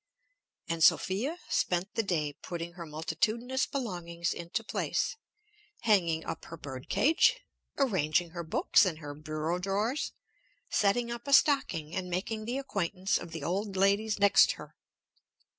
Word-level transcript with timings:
And 0.67 0.83
Sophia 0.83 1.37
spent 1.47 1.93
the 1.93 2.01
day 2.01 2.33
putting 2.33 2.73
her 2.73 2.87
multitudinous 2.87 3.67
belongings 3.67 4.33
into 4.33 4.63
place, 4.63 5.15
hanging 5.81 6.25
up 6.25 6.45
her 6.45 6.57
bird 6.57 6.89
cage, 6.89 7.37
arranging 7.77 8.31
her 8.31 8.41
books 8.43 8.83
and 8.83 8.97
her 8.97 9.13
bureau 9.13 9.59
drawers, 9.59 10.13
setting 10.71 11.11
up 11.11 11.27
a 11.27 11.33
stocking, 11.33 11.95
and 11.95 12.09
making 12.09 12.45
the 12.45 12.57
acquaintance 12.57 13.19
of 13.19 13.29
the 13.29 13.43
old 13.43 13.75
ladies 13.75 14.17
next 14.17 14.53
her. 14.53 14.75